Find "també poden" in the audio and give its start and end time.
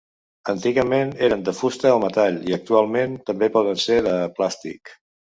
3.29-3.79